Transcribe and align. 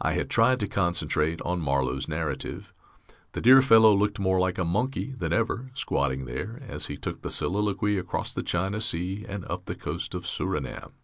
I 0.00 0.14
had 0.14 0.28
tried 0.28 0.58
to 0.58 0.66
concentrate 0.66 1.40
on 1.42 1.60
Marlow's 1.60 2.08
narrative. 2.08 2.72
The 3.30 3.40
dear 3.40 3.62
fellow 3.62 3.94
looked 3.96 4.18
more 4.18 4.40
like 4.40 4.58
a 4.58 4.64
monkey 4.64 5.12
than 5.12 5.32
ever, 5.32 5.70
squatting 5.74 6.24
there, 6.24 6.60
as 6.66 6.86
he 6.86 6.96
took 6.96 7.22
the 7.22 7.30
Soliloquy 7.30 7.96
across 7.96 8.34
the 8.34 8.42
China 8.42 8.80
Sea 8.80 9.24
and 9.28 9.44
up 9.44 9.66
the 9.66 9.76
coast 9.76 10.16
of 10.16 10.26
Surinam. 10.26 10.94